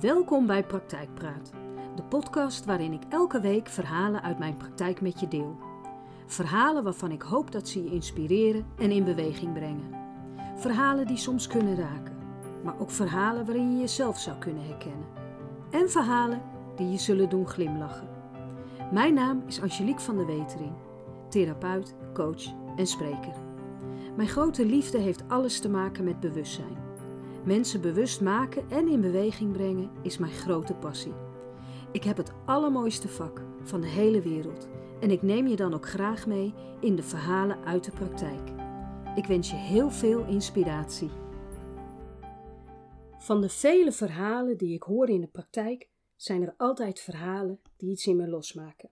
[0.00, 1.50] Welkom bij Praktijkpraat,
[1.96, 5.58] de podcast waarin ik elke week verhalen uit mijn praktijk met je deel.
[6.26, 9.94] Verhalen waarvan ik hoop dat ze je inspireren en in beweging brengen.
[10.56, 12.16] Verhalen die soms kunnen raken,
[12.64, 15.06] maar ook verhalen waarin je jezelf zou kunnen herkennen.
[15.70, 16.42] En verhalen
[16.76, 18.08] die je zullen doen glimlachen.
[18.92, 20.72] Mijn naam is Angelique van der Wetering,
[21.28, 22.44] therapeut, coach
[22.76, 23.34] en spreker.
[24.16, 26.79] Mijn grote liefde heeft alles te maken met bewustzijn.
[27.44, 31.12] Mensen bewust maken en in beweging brengen is mijn grote passie.
[31.92, 34.68] Ik heb het allermooiste vak van de hele wereld
[35.00, 38.50] en ik neem je dan ook graag mee in de verhalen uit de praktijk.
[39.14, 41.10] Ik wens je heel veel inspiratie.
[43.18, 47.90] Van de vele verhalen die ik hoor in de praktijk zijn er altijd verhalen die
[47.90, 48.90] iets in me losmaken.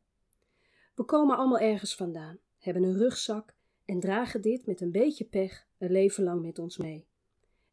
[0.95, 3.55] We komen allemaal ergens vandaan, hebben een rugzak
[3.85, 7.07] en dragen dit met een beetje pech een leven lang met ons mee.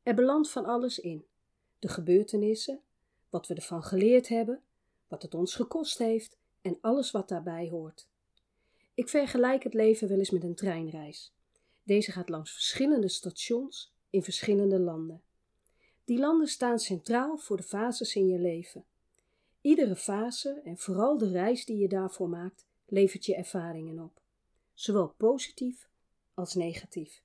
[0.05, 1.25] Er belandt van alles in:
[1.79, 2.81] de gebeurtenissen,
[3.29, 4.61] wat we ervan geleerd hebben,
[5.07, 8.07] wat het ons gekost heeft en alles wat daarbij hoort.
[8.93, 11.33] Ik vergelijk het leven wel eens met een treinreis.
[11.83, 15.21] Deze gaat langs verschillende stations in verschillende landen.
[16.03, 18.85] Die landen staan centraal voor de fases in je leven.
[19.61, 24.21] Iedere fase en vooral de reis die je daarvoor maakt, levert je ervaringen op,
[24.73, 25.89] zowel positief
[26.33, 27.24] als negatief.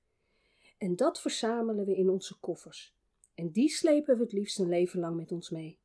[0.81, 2.95] En dat verzamelen we in onze koffers.
[3.35, 5.79] En die slepen we het liefst een leven lang met ons mee.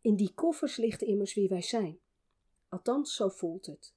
[0.00, 1.98] In die koffers ligt immers wie wij zijn.
[2.68, 3.94] Althans, zo voelt het.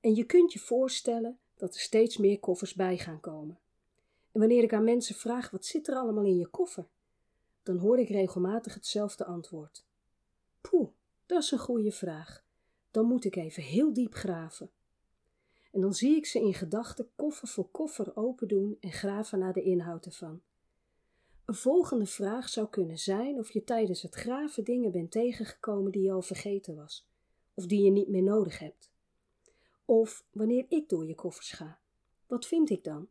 [0.00, 3.58] En je kunt je voorstellen dat er steeds meer koffers bij gaan komen.
[4.32, 6.88] En wanneer ik aan mensen vraag wat zit er allemaal in je koffer,
[7.62, 9.84] dan hoor ik regelmatig hetzelfde antwoord.
[10.60, 10.88] Poeh,
[11.26, 12.44] dat is een goede vraag.
[12.90, 14.70] Dan moet ik even heel diep graven.
[15.70, 19.52] En dan zie ik ze in gedachten koffer voor koffer open doen en graven naar
[19.52, 20.40] de inhoud ervan.
[21.44, 26.02] Een volgende vraag zou kunnen zijn of je tijdens het graven dingen bent tegengekomen die
[26.02, 27.08] je al vergeten was,
[27.54, 28.90] of die je niet meer nodig hebt.
[29.84, 31.80] Of wanneer ik door je koffers ga,
[32.26, 33.08] wat vind ik dan?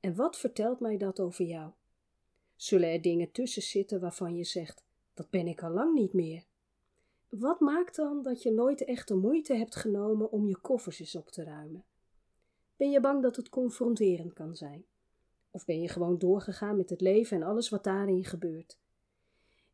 [0.00, 1.70] En wat vertelt mij dat over jou?
[2.56, 4.84] Zullen er dingen tussen zitten waarvan je zegt:
[5.14, 6.44] dat ben ik al lang niet meer?
[7.28, 11.16] Wat maakt dan dat je nooit echt de moeite hebt genomen om je koffers eens
[11.16, 11.84] op te ruimen?
[12.82, 14.84] Ben je bang dat het confronterend kan zijn?
[15.50, 18.78] Of ben je gewoon doorgegaan met het leven en alles wat daarin gebeurt?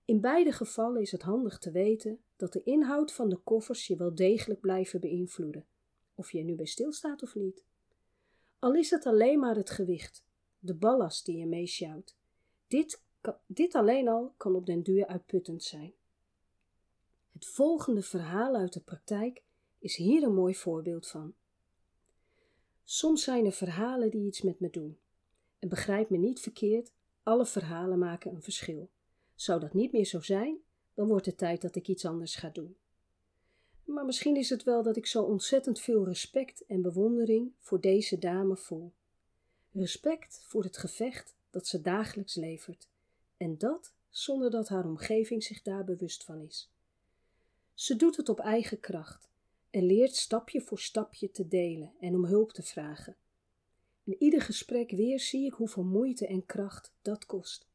[0.04, 3.96] In beide gevallen is het handig te weten dat de inhoud van de koffers je
[3.96, 5.66] wel degelijk blijven beïnvloeden,
[6.14, 7.64] of je er nu bij stilstaat of niet.
[8.58, 10.24] Al is het alleen maar het gewicht,
[10.58, 12.16] de ballast die je meesjouwt.
[12.66, 13.02] Dit,
[13.46, 15.92] dit alleen al kan op den duur uitputtend zijn.
[17.32, 19.42] Het volgende verhaal uit de praktijk
[19.78, 21.34] is hier een mooi voorbeeld van.
[22.90, 24.98] Soms zijn er verhalen die iets met me doen.
[25.58, 28.90] En begrijp me niet verkeerd, alle verhalen maken een verschil.
[29.34, 30.58] Zou dat niet meer zo zijn,
[30.94, 32.76] dan wordt het tijd dat ik iets anders ga doen.
[33.84, 38.18] Maar misschien is het wel dat ik zo ontzettend veel respect en bewondering voor deze
[38.18, 38.92] dame voel.
[39.72, 42.88] Respect voor het gevecht dat ze dagelijks levert,
[43.36, 46.70] en dat zonder dat haar omgeving zich daar bewust van is.
[47.74, 49.28] Ze doet het op eigen kracht
[49.70, 53.16] en leert stapje voor stapje te delen en om hulp te vragen.
[54.04, 57.66] In ieder gesprek weer zie ik hoeveel moeite en kracht dat kost.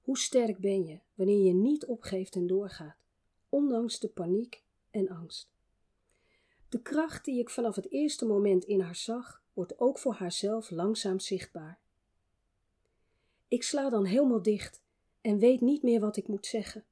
[0.00, 2.96] Hoe sterk ben je wanneer je niet opgeeft en doorgaat,
[3.48, 5.52] ondanks de paniek en angst.
[6.68, 10.70] De kracht die ik vanaf het eerste moment in haar zag, wordt ook voor haarzelf
[10.70, 11.78] langzaam zichtbaar.
[13.48, 14.82] Ik sla dan helemaal dicht
[15.20, 16.84] en weet niet meer wat ik moet zeggen.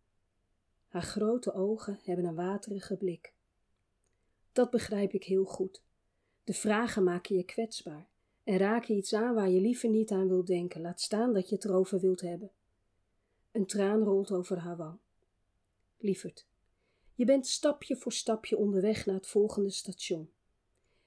[0.89, 3.33] Haar grote ogen hebben een waterige blik.
[4.53, 5.83] Dat begrijp ik heel goed.
[6.45, 8.09] De vragen maken je kwetsbaar
[8.45, 11.55] en raken iets aan waar je liever niet aan wilt denken, laat staan dat je
[11.55, 12.51] het erover wilt hebben.
[13.53, 14.99] Een traan rolt over haar wang.
[15.99, 16.47] Lieverd,
[17.15, 20.31] je bent stapje voor stapje onderweg naar het volgende station.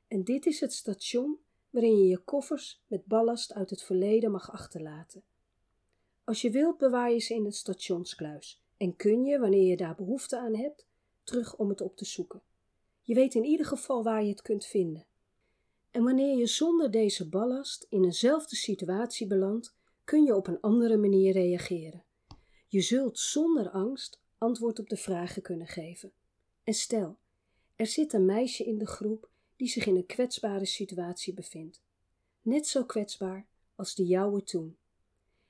[0.08, 1.40] En dit is het station
[1.70, 5.24] waarin je je koffers met ballast uit het verleden mag achterlaten.
[6.24, 9.96] Als je wilt, bewaar je ze in het stationskluis en kun je, wanneer je daar
[9.96, 10.86] behoefte aan hebt,
[11.24, 12.42] terug om het op te zoeken.
[13.06, 15.06] Je weet in ieder geval waar je het kunt vinden.
[15.92, 20.98] En wanneer je zonder deze ballast in eenzelfde situatie belandt, kun je op een andere
[20.98, 22.04] manier reageren.
[22.68, 26.12] Je zult zonder angst antwoord op de vragen kunnen geven.
[26.64, 27.18] En stel,
[27.76, 31.82] er zit een meisje in de groep die zich in een kwetsbare situatie bevindt.
[32.42, 34.78] Net zo kwetsbaar als de jouwe toen.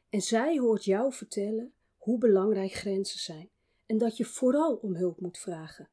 [0.10, 3.50] En zij hoort jou vertellen hoe belangrijk grenzen zijn
[3.86, 5.90] en dat je vooral om hulp moet vragen.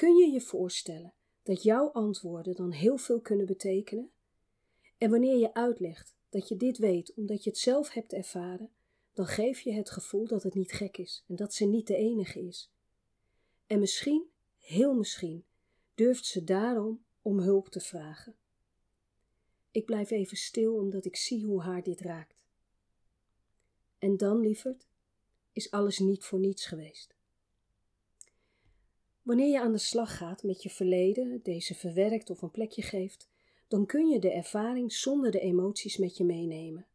[0.00, 4.10] Kun je je voorstellen dat jouw antwoorden dan heel veel kunnen betekenen?
[4.98, 8.70] En wanneer je uitlegt dat je dit weet omdat je het zelf hebt ervaren,
[9.12, 11.96] dan geef je het gevoel dat het niet gek is en dat ze niet de
[11.96, 12.70] enige is.
[13.66, 15.44] En misschien, heel misschien,
[15.94, 18.36] durft ze daarom om hulp te vragen.
[19.70, 22.36] Ik blijf even stil omdat ik zie hoe haar dit raakt.
[23.98, 24.86] En dan, lieverd,
[25.52, 27.18] is alles niet voor niets geweest.
[29.30, 33.28] Wanneer je aan de slag gaat met je verleden, deze verwerkt of een plekje geeft,
[33.68, 36.86] dan kun je de ervaring zonder de emoties met je meenemen.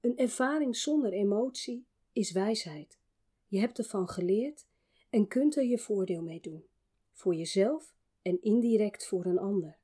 [0.00, 2.98] Een ervaring zonder emotie is wijsheid.
[3.46, 4.66] Je hebt ervan geleerd
[5.10, 6.64] en kunt er je voordeel mee doen,
[7.12, 9.78] voor jezelf en indirect voor een ander.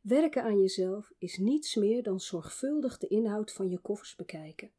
[0.00, 4.70] Werken aan jezelf is niets meer dan zorgvuldig de inhoud van je koffers bekijken.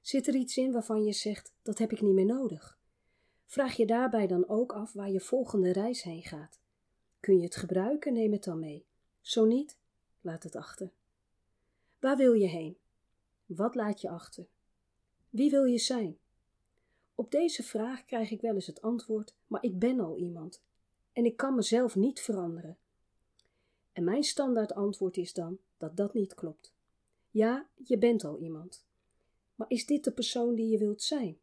[0.00, 2.75] Zit er iets in waarvan je zegt: dat heb ik niet meer nodig?
[3.46, 6.60] Vraag je daarbij dan ook af waar je volgende reis heen gaat.
[7.20, 8.86] Kun je het gebruiken, neem het dan mee.
[9.20, 9.78] Zo niet,
[10.20, 10.92] laat het achter.
[11.98, 12.78] Waar wil je heen?
[13.46, 14.46] Wat laat je achter?
[15.30, 16.18] Wie wil je zijn?
[17.14, 20.62] Op deze vraag krijg ik wel eens het antwoord: maar ik ben al iemand
[21.12, 22.78] en ik kan mezelf niet veranderen.
[23.92, 26.74] En mijn standaard antwoord is dan dat dat niet klopt.
[27.30, 28.84] Ja, je bent al iemand.
[29.54, 31.38] Maar is dit de persoon die je wilt zijn?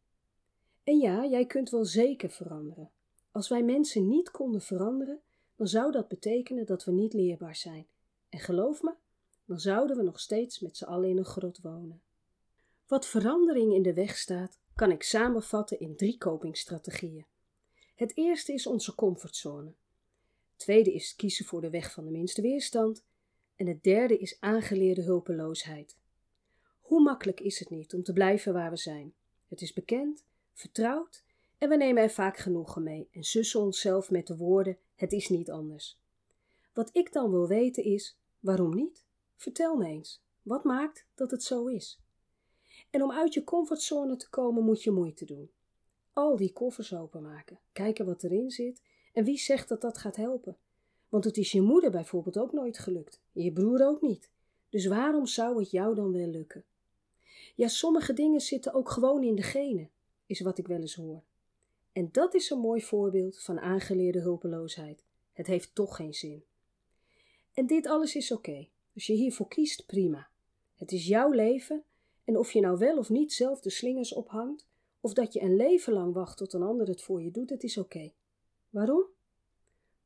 [0.84, 2.90] En ja, jij kunt wel zeker veranderen.
[3.30, 5.20] Als wij mensen niet konden veranderen,
[5.56, 7.86] dan zou dat betekenen dat we niet leerbaar zijn.
[8.28, 8.94] En geloof me,
[9.44, 12.02] dan zouden we nog steeds met z'n allen in een grot wonen.
[12.86, 17.26] Wat verandering in de weg staat, kan ik samenvatten in drie copingstrategieën.
[17.94, 19.72] Het eerste is onze comfortzone.
[20.50, 23.04] Het tweede is kiezen voor de weg van de minste weerstand.
[23.56, 25.96] En het derde is aangeleerde hulpeloosheid.
[26.80, 29.14] Hoe makkelijk is het niet om te blijven waar we zijn?
[29.48, 31.24] Het is bekend, vertrouwd
[31.58, 35.28] en we nemen er vaak genoegen mee en sussen onszelf met de woorden: het is
[35.28, 35.98] niet anders.
[36.72, 39.04] Wat ik dan wil weten is: waarom niet?
[39.36, 42.00] Vertel me eens, wat maakt dat het zo is?
[42.90, 45.50] En om uit je comfortzone te komen moet je moeite doen.
[46.12, 50.56] Al die koffers openmaken, kijken wat erin zit en wie zegt dat dat gaat helpen?
[51.08, 54.30] Want het is je moeder bijvoorbeeld ook nooit gelukt, je broer ook niet.
[54.68, 56.64] Dus waarom zou het jou dan wel lukken?
[57.54, 59.90] Ja, sommige dingen zitten ook gewoon in de genen,
[60.26, 61.22] is wat ik wel eens hoor.
[61.92, 65.04] En dat is een mooi voorbeeld van aangeleerde hulpeloosheid.
[65.32, 66.44] Het heeft toch geen zin.
[67.52, 68.68] En dit alles is oké.
[68.94, 70.28] Als je hiervoor kiest, prima.
[70.74, 71.84] Het is jouw leven
[72.24, 74.66] en of je nou wel of niet zelf de slingers ophangt,
[75.00, 77.62] of dat je een leven lang wacht tot een ander het voor je doet, het
[77.62, 78.12] is oké.
[78.70, 79.04] Waarom?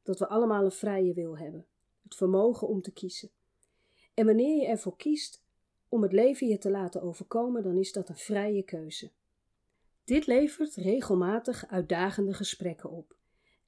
[0.02, 1.66] Dat we allemaal een vrije wil hebben,
[2.02, 3.30] het vermogen om te kiezen.
[4.14, 5.42] En wanneer je ervoor kiest
[5.88, 9.10] om het leven je te laten overkomen, dan is dat een vrije keuze.
[10.08, 13.16] Dit levert regelmatig uitdagende gesprekken op.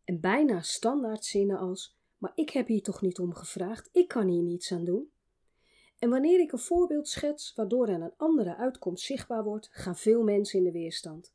[0.04, 4.28] En bijna standaard zinnen als: Maar ik heb hier toch niet om gevraagd, ik kan
[4.28, 5.10] hier niets aan doen.
[5.98, 10.22] En wanneer ik een voorbeeld schets waardoor er een andere uitkomst zichtbaar wordt, gaan veel
[10.22, 11.34] mensen in de weerstand.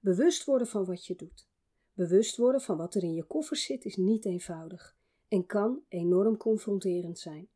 [0.00, 1.48] Bewust worden van wat je doet.
[1.92, 4.96] Bewust worden van wat er in je koffer zit is niet eenvoudig
[5.28, 7.48] en kan enorm confronterend zijn.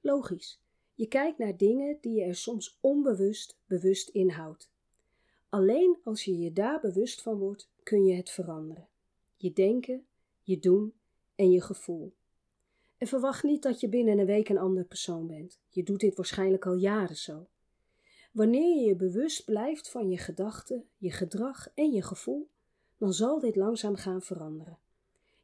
[0.00, 0.60] Logisch,
[0.94, 4.70] je kijkt naar dingen die je er soms onbewust bewust inhoudt.
[5.50, 8.88] Alleen als je je daar bewust van wordt, kun je het veranderen.
[9.36, 10.06] Je denken,
[10.42, 10.94] je doen
[11.34, 12.14] en je gevoel.
[12.96, 15.60] En verwacht niet dat je binnen een week een ander persoon bent.
[15.68, 17.46] Je doet dit waarschijnlijk al jaren zo.
[18.32, 22.48] Wanneer je je bewust blijft van je gedachten, je gedrag en je gevoel,
[22.96, 24.78] dan zal dit langzaam gaan veranderen.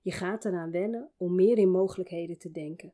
[0.00, 2.92] Je gaat eraan wennen om meer in mogelijkheden te denken.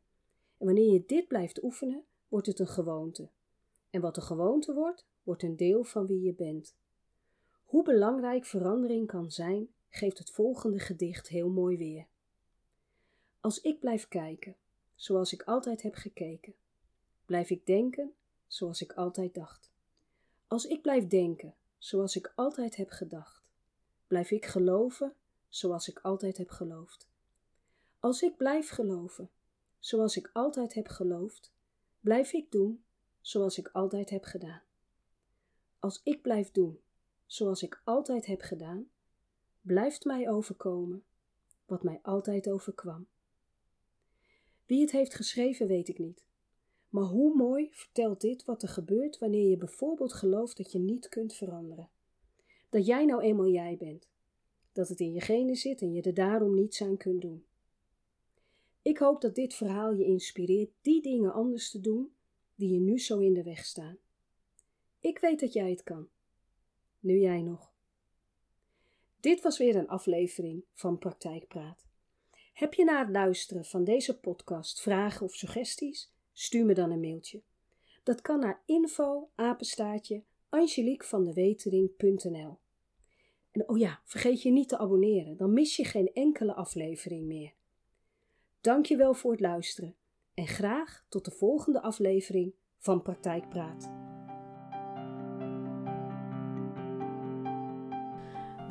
[0.58, 3.28] En wanneer je dit blijft oefenen, wordt het een gewoonte.
[3.90, 6.74] En wat een gewoonte wordt, wordt een deel van wie je bent.
[7.72, 12.06] Hoe belangrijk verandering kan zijn, geeft het volgende gedicht heel mooi weer.
[13.40, 14.56] Als ik blijf kijken,
[14.94, 16.54] zoals ik altijd heb gekeken,
[17.24, 18.12] blijf ik denken
[18.46, 19.70] zoals ik altijd dacht.
[20.46, 23.42] Als ik blijf denken zoals ik altijd heb gedacht,
[24.06, 25.14] blijf ik geloven
[25.48, 27.08] zoals ik altijd heb geloofd.
[28.00, 29.30] Als ik blijf geloven
[29.78, 31.52] zoals ik altijd heb geloofd,
[32.00, 32.84] blijf ik doen
[33.20, 34.62] zoals ik altijd heb gedaan.
[35.78, 36.81] Als ik blijf doen
[37.32, 38.88] zoals ik altijd heb gedaan,
[39.60, 41.04] blijft mij overkomen
[41.66, 43.06] wat mij altijd overkwam.
[44.66, 46.24] Wie het heeft geschreven, weet ik niet.
[46.88, 51.08] Maar hoe mooi vertelt dit wat er gebeurt wanneer je bijvoorbeeld gelooft dat je niet
[51.08, 51.90] kunt veranderen.
[52.70, 54.08] Dat jij nou eenmaal jij bent.
[54.72, 57.44] Dat het in je genen zit en je er daarom niets aan kunt doen.
[58.82, 62.12] Ik hoop dat dit verhaal je inspireert die dingen anders te doen
[62.54, 63.98] die je nu zo in de weg staan.
[65.00, 66.08] Ik weet dat jij het kan.
[67.02, 67.72] Nu jij nog.
[69.20, 71.86] Dit was weer een aflevering van Praktijkpraat.
[72.52, 76.12] Heb je na het luisteren van deze podcast vragen of suggesties?
[76.32, 77.42] Stuur me dan een mailtje.
[78.02, 80.22] Dat kan naar info apenstaartje.
[83.50, 87.52] En oh ja, vergeet je niet te abonneren, dan mis je geen enkele aflevering meer.
[88.60, 89.96] Dankjewel voor het luisteren
[90.34, 94.01] en graag tot de volgende aflevering van Praktijkpraat.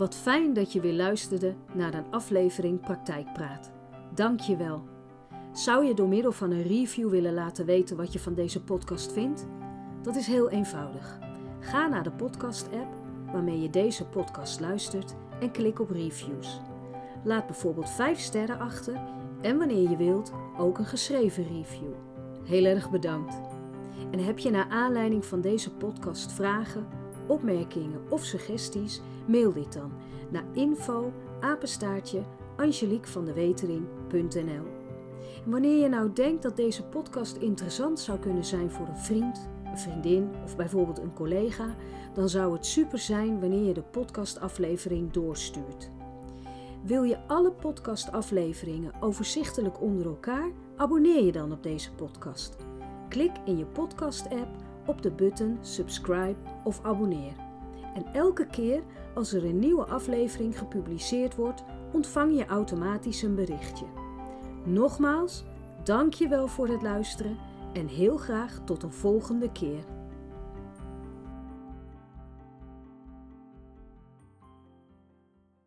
[0.02, 3.72] Wat fijn dat je weer luisterde naar een aflevering Praktijkpraat.
[4.14, 4.84] Dank je wel.
[5.54, 9.12] Zou je door middel van een review willen laten weten wat je van deze podcast
[9.12, 9.48] vindt?
[10.02, 11.20] Dat is heel eenvoudig.
[11.60, 12.94] Ga naar de podcast-app
[13.32, 16.60] waarmee je deze podcast luistert en klik op reviews.
[17.24, 19.02] Laat bijvoorbeeld 5 sterren achter
[19.42, 21.94] en wanneer je wilt ook een geschreven review.
[22.44, 23.42] Heel erg bedankt.
[24.12, 26.88] En heb je naar aanleiding van deze podcast vragen,
[27.28, 29.02] opmerkingen of suggesties?
[29.32, 29.92] Mail dit dan
[30.30, 32.24] naar info apenstaartje
[35.46, 39.78] Wanneer je nou denkt dat deze podcast interessant zou kunnen zijn voor een vriend, een
[39.78, 41.76] vriendin of bijvoorbeeld een collega,
[42.14, 45.92] dan zou het super zijn wanneer je de podcastaflevering doorstuurt.
[46.84, 50.52] Wil je alle podcastafleveringen overzichtelijk onder elkaar?
[50.76, 52.56] Abonneer je dan op deze podcast.
[53.10, 54.50] Klik in je podcast-app
[54.86, 57.51] op de button subscribe of abonneer.
[57.94, 58.82] En elke keer
[59.16, 63.86] als er een nieuwe aflevering gepubliceerd wordt, ontvang je automatisch een berichtje.
[64.66, 65.44] Nogmaals,
[65.84, 67.38] dank je wel voor het luisteren
[67.74, 69.84] en heel graag tot een volgende keer.